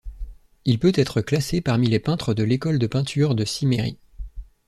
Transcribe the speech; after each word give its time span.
Il 0.65 0.79
peut 0.79 0.93
être 0.95 1.21
classé 1.21 1.61
parmi 1.61 1.85
les 1.87 1.99
peintres 1.99 2.33
de 2.33 2.41
l'école 2.41 2.79
de 2.79 2.87
peinture 2.87 3.35
de 3.35 3.45
Cimmérie. 3.45 3.99